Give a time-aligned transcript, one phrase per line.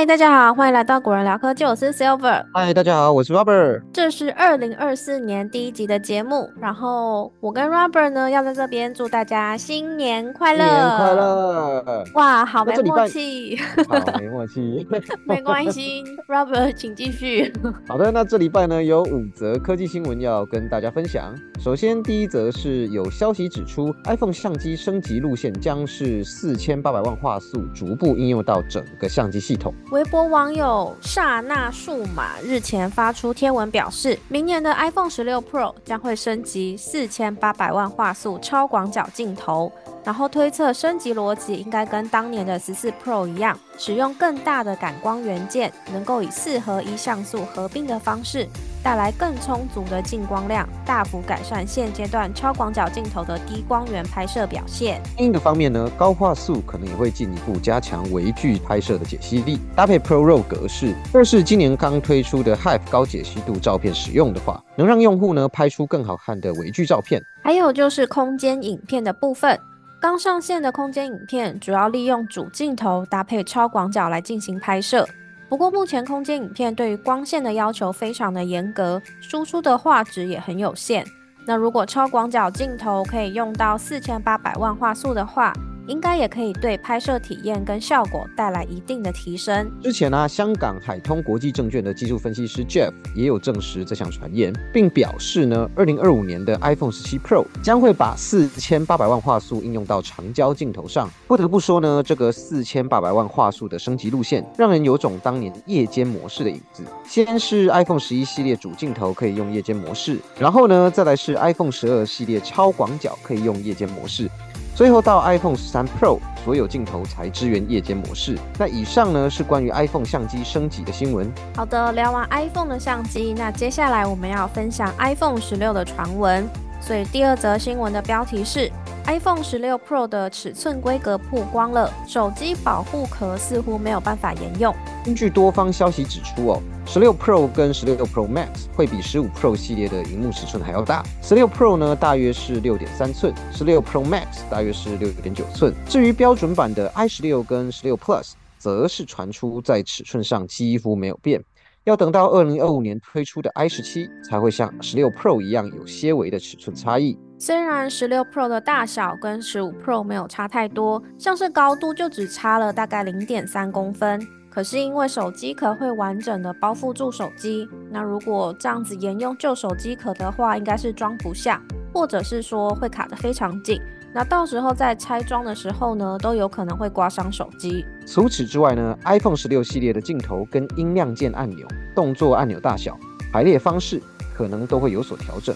[0.00, 2.42] 嗨，大家好，欢迎来到古人聊科技，我是 Silver。
[2.54, 3.82] 嗨，大家好，我是 Robert。
[3.92, 12.04] 这是二零二四年第一集的节目，然后我跟 Robert 呢要在这边祝大家新年快乐，新年快乐！
[12.14, 14.88] 哇，好没默契， 好，没默契。
[15.26, 17.52] 没关系， Robert 请继续。
[17.86, 21.34] 好的，那这礼拜呢有五则科技新闻要跟大家分享。
[21.58, 29.74] 首先，第一则是有消息指出，iPhone 相机升级路线将是四千八百万画素，逐步应用到整个相机系统。
[29.90, 39.72] 微博网友刹那数码日前发出贴文表示，明年的 iPhone 十六 Pro 将会升级四千八百万画素超广角镜头，
[40.04, 48.46] 然后推测升级逻辑应该跟当年的十四 Pro 一样，使用更大的感光元件，能够以四合一像素合并的方式。
[48.82, 55.00] 带来更充足的进光量，大幅改善现阶段超广角镜头的低光源拍摄表现。
[55.18, 67.22] 另一个方面呢，高画素可能也会进一步加强微距拍摄的解析力，搭配 ProRAW 格式，或是今年刚推出的 HIVE 高解析度照片使用的话，能让用户呢拍出更好看的微距照片。
[67.42, 69.58] 还有就是空间影片的部分，
[70.00, 75.06] 刚上线的空间影片主要利用主镜头搭配超广角来进行拍摄。
[75.50, 81.04] 不过目前空间影片对于光线的要求非常的严格，输出的画质也很有限。
[81.44, 85.52] 那如果超广角镜头可以用到四千八百万画素的话，
[85.86, 89.70] 应该也可以对拍摄体验跟效果带来一定的提升。
[89.82, 101.10] 之前呢，香港海通国际证券的技术分析师 Jeff 也有证实这项传言，并表示呢，二零二五年的 iPhone 十七 Pro 将会把四千八百万画素应用到长焦镜头上。
[101.26, 106.82] 不得不说呢，这个四千八百万画素的升级路线，让人有种当年夜间模式的影子。
[107.06, 114.30] 先是 iPhone 十一系列主镜头可以用夜间模式，然后呢，再来是 iPhone 十二系列超广角可以用夜间模式。
[114.74, 118.38] 最后到 iPhone 十三 Pro，所有镜头才支援夜间模式。
[118.58, 121.30] 那以上呢是关于 iPhone 相机升级的新闻。
[121.54, 126.48] 好的，聊完 iPhone 的相机，那接下来我们要分享 iPhone 十六的传闻。
[126.80, 128.70] 所以第二则新闻的标题是
[129.06, 134.74] iPhone 十六 Pro 的尺寸规格曝光了，手机保护壳似乎没有办法沿用。
[135.04, 141.02] 根据多方消息指出哦，十六 Pro 跟十六 Pro Max 会比十五 Pro 系列的荧幕尺寸还要大。
[141.22, 145.74] 十六 Pro 呢大约是六点三寸，十六 Pro Max 大约是六点九寸。
[145.88, 151.42] 至于标准版的 i 十六跟十六 Plus，则是传出在尺寸上几乎没有变。
[151.84, 157.18] 要等到二零二五年推出的 i 十七才会像十六 Pro 一样有些微的尺寸差异。
[157.38, 164.20] 虽然十六 Pro 的大小跟十五 Pro 没有差太多，像是高度就只差了大概零点三公分。
[164.50, 171.62] 可是因为手机壳会完整的包覆住手机，那如果这样子沿用旧手机壳的话，应该是装不下，
[171.94, 173.80] 或者是说会卡得非常紧。
[174.12, 177.84] 那到时候在拆装的时候呢，都有可能会刮伤手机。
[178.06, 182.98] 除此之外呢，iPhone 十六系列的镜头跟音量键按钮、动作按钮大小、
[183.32, 184.02] 排列方式
[184.34, 185.54] 可能都会有所调整。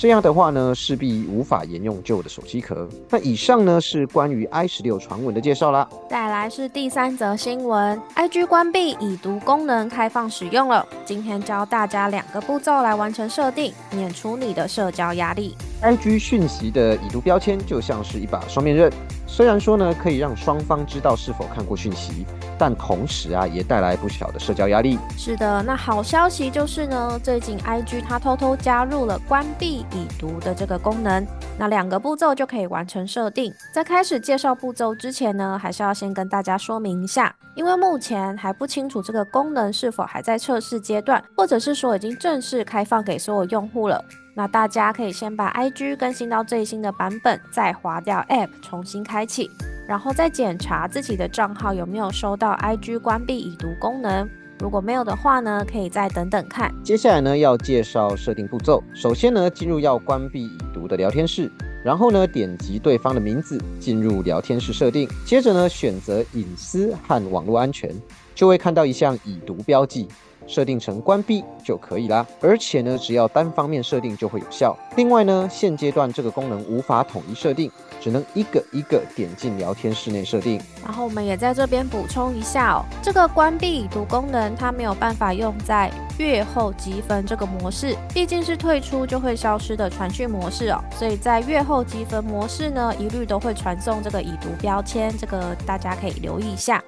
[0.00, 2.88] 这样的话呢，势必无法沿用旧的手机壳。
[3.10, 5.86] 那以上呢是关于 i 十六传闻的介绍啦。
[6.08, 10.88] 再来是第三则新闻，IG 关闭已读功能开放使用了。
[11.04, 15.54] 今天教大家两个步骤来完成设定，免除你的社交压力。
[15.82, 18.90] IG 讯息的已读标签就像是一把双面刃，
[19.26, 22.24] 虽然说呢可以让双方知道是否看过讯息，
[22.60, 24.98] 但同时啊也带来不小的社交压力。
[25.16, 31.26] 是的，那好消息就是呢，最近 IG 它偷偷加入了关闭已读的这个功能，
[31.58, 33.50] 那两个步骤就可以完成设定。
[33.72, 44.04] 在开始介绍步骤之前呢，还是要先跟大家说明一下，因为目前还不清楚这个功能是否还在测试阶段，或者是说已经正式开放给所有用户了。
[44.34, 49.50] 那大家可以先把 IG 更新到最新的版本，再划掉 App 重新开启，
[49.90, 54.30] 然后再检查自己的账号有没有收到 IG 关闭已读功能。
[54.60, 56.72] 如果没有的话呢，可以再等等看。
[56.84, 61.50] 接下来呢要介绍设定步骤，首先呢进入要关闭已读的聊天室，
[61.84, 67.92] 然后呢点击对方的名字进入聊天室设定，接着呢选择隐私和网络安全，
[68.32, 70.06] 就会看到一项已读标记。
[70.50, 74.76] 设定成关闭就可以啦，而且呢，只要单方面设定就会有效。
[74.96, 77.70] 另外呢，现阶段这个功能无法统一设定，
[78.00, 80.60] 只能一个一个点进聊天室内设定。
[80.82, 85.88] 然后我们也在这边补充一下哦，这个关闭已读功能它没有办法用在
[86.18, 96.82] 月后积分这个模式，毕竟是退出就会消失的传讯模式哦，所以在月后积分模式呢，一律都会传送这个已读标签，这个大家可以留意一下。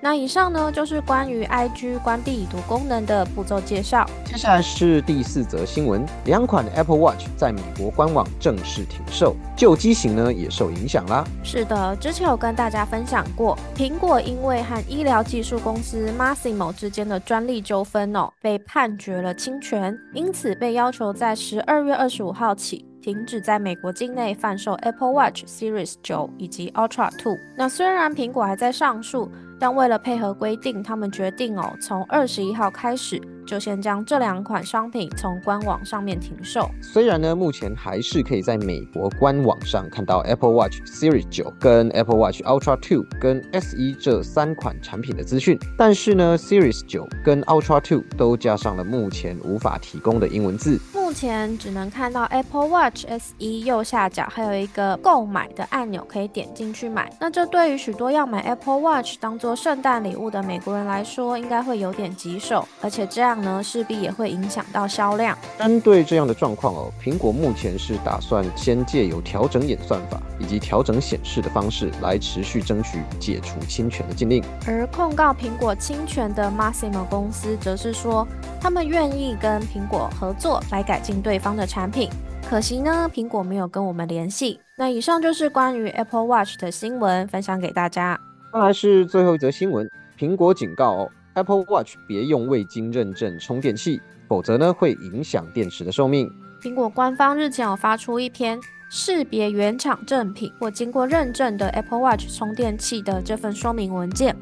[0.00, 4.08] 那以上呢就是关于 IG 关闭已读功能的步骤介绍。
[4.24, 11.24] 接下来是第四则新闻，两款 Apple Watch 在美国官网正式停售，旧机型呢也受影响啦。
[11.42, 22.84] 是的，之前有跟大家分享过，苹果因为和医疗技术公司 Masimo 之间的专利纠纷哦，被判决了侵权，因此被要求在十二月二十五号起。
[23.02, 27.36] 停止在美国境内贩售 Apple Watch Series 九以及 Ultra Two。
[27.56, 33.20] 那虽然苹果还在上诉，但为了配合规定，他们决定哦，从二十一号开始。
[33.46, 36.68] 就先将这两款商品从官网上面停售。
[36.82, 48.02] 虽然呢，目前还是可以在美国官网上看到 Apple Watch Series 九跟 Apple Watch Ultra Two 跟 S e 这三款产品的资讯，但是呢，Series 九跟 Ultra Two
[48.18, 50.80] 都加上了目前无法提供的英文字。
[50.92, 57.08] 目前只能看到 Apple Watch S e 右下角还有一个购买的按钮，可以点进去买。
[57.20, 63.36] 那这对于许多要买 Apple Watch 当做圣诞礼物的美国人来说，应该会有点棘手，而且这样。
[63.36, 65.36] 呢，势必也会影响到销量。
[65.58, 74.42] 针对这样的状况哦，苹果目前是打算先借由调整演算法以及调整显示的方式来持续争取解除侵权的禁令。
[74.66, 78.26] 而控告苹果侵权的 Massimo 公司则是说，
[78.58, 82.08] 他们愿意跟苹果合作来改进对方的产品。
[82.48, 84.58] 可惜呢，苹果没有跟我们联系。
[84.78, 88.18] 那以上就是关于 Apple Watch 的新闻，分享给大家。
[88.56, 89.86] 再来是最后一则新闻，
[90.18, 91.10] 苹果警告哦。
[91.34, 96.32] Apple Watch 别用未经认证充电器，否则呢会影响电池的寿命。
[96.62, 98.58] 苹果官方日前有发出一篇
[98.90, 104.34] 识别原厂正品或经过认证的 Apple Watch 充电器的这份说明文件，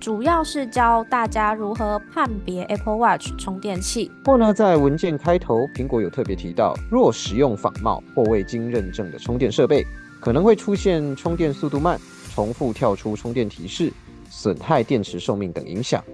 [0.00, 4.10] 主要是教大家如何判别 Apple Watch 充电器。
[4.24, 9.86] 或呢，在文件开头，苹果有特别提到，若使用仿冒或未经认证的充电设备，
[10.20, 11.98] 可能会出现充电速度慢、
[12.34, 13.92] 重复跳出充电提示、
[14.28, 16.04] 损害电池寿命等影响。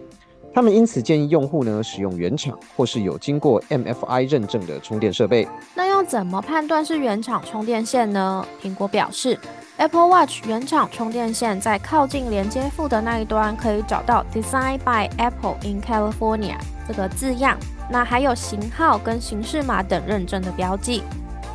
[0.55, 5.47] 他们因此建议用户呢使用原厂或是有经过 MFI 认证的充电设备。
[5.75, 8.47] 那要怎么判断是原厂充电线呢？
[8.63, 9.39] 苹果表示
[9.77, 16.57] ，Apple Watch 原厂充电线在靠近连接副的那一端可以找到 Designed by Apple in California
[16.89, 17.59] 这个字样，
[17.91, 21.03] 那还有型号跟形式码等认证的标记。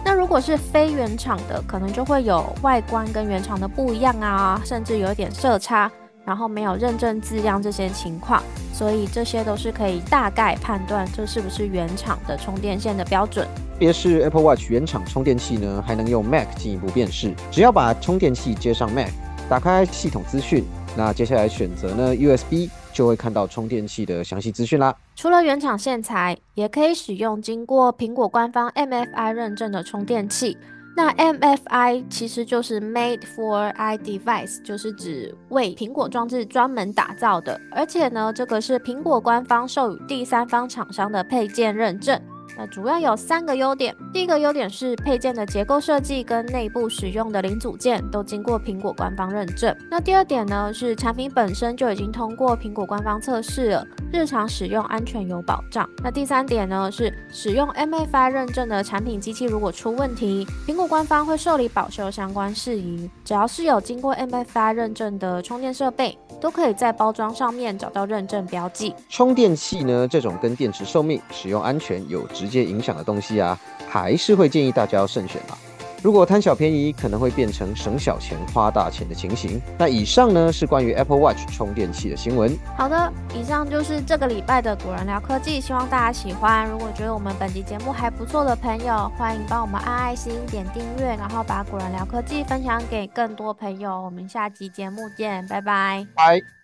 [0.04, 5.92] 那如果是非原厂的，可能就会有外观跟原厂的不一样啊，甚至有点色差。
[6.24, 13.46] 然后没有认证字样这些情况，所以这些都是可以大概判断这是不是原厂的充电线的标准。
[13.80, 17.34] 别是 Apple Watch 原厂充电器呢，还能用 Mac 进一步辨识。
[17.50, 19.10] 只要把充电器接上 Mac，
[19.50, 20.64] 打开系统资讯，
[20.96, 24.96] 那接下来选择呢 USB，就会看到充电器的详细资讯啦。
[25.16, 30.58] 除了原厂线材，也可以使用经过苹果官方 MFI 认证的充电器。
[30.94, 42.22] 那 MFI 其实就是 Made for iDevice，就是指为苹果装置专门打造的，而且呢，这个是苹果官方授予第三方厂商的配件认证。
[42.58, 43.96] 那主要有三个优点。
[44.14, 49.76] 第一个优点是配件的结构设计跟内部使用的零组件都经过苹果官方认证。
[49.90, 55.88] 那第二点呢是产品本身就已经通过苹果官方测试了，日常使用安全有保障。
[56.04, 63.10] 那第三点呢是使用 MFI 认证的产品机器如果出问题，苹果官方会受理保修相关事宜。
[63.24, 68.94] 只要是有经过 MFI 认证的充电设备，都可以在包装上面找到认证标记。
[69.08, 73.58] 充电器呢这种跟电池寿命、使用安全有直接影响的东西啊，
[73.88, 75.58] 还是会建议大家要慎选吧。
[76.02, 79.62] 如果贪小便宜，可能会变成省小钱花大钱的情形。
[79.78, 82.58] 那以上呢是关于 Apple Watch 充电器的新闻。
[82.76, 86.68] 好的，以上就是这个礼拜的古人聊科技，希望大家喜欢。
[86.70, 94.02] 如果觉得我们本集节目还不错的朋友，欢迎帮我们按爱心、点订阅，然后把古人聊科技分享给更多朋友。
[94.02, 96.06] 我们下集节目见，拜拜。
[96.16, 96.61] 拜。